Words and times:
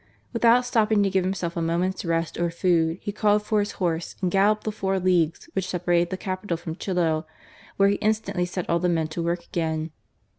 Without 0.33 0.65
stopping 0.65 1.03
to 1.03 1.11
give 1.11 1.23
himself 1.23 1.55
a 1.55 1.61
moment's 1.61 2.03
rest 2.03 2.39
or 2.39 2.49
food, 2.49 2.97
he 3.01 3.11
called 3.11 3.43
for 3.43 3.59
his 3.59 3.73
horse 3.73 4.15
and 4.19 4.31
galloped 4.31 4.63
the 4.63 4.71
four 4.71 4.99
leagues 4.99 5.47
which 5.53 5.67
separated 5.67 6.09
the 6.09 6.17
capital 6.17 6.57
from 6.57 6.73
Chillo, 6.75 7.27
where 7.77 7.89
he 7.89 7.97
instantly 7.97 8.47
set 8.47 8.67
all 8.67 8.79
the 8.79 8.89
men 8.89 9.09
to 9.09 9.21
work 9.21 9.43
again. 9.45 9.91